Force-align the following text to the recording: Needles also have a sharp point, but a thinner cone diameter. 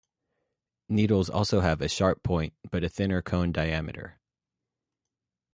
Needles 0.89 1.29
also 1.29 1.59
have 1.59 1.79
a 1.79 1.87
sharp 1.87 2.23
point, 2.23 2.55
but 2.71 2.83
a 2.83 2.89
thinner 2.89 3.21
cone 3.21 3.51
diameter. 3.51 4.19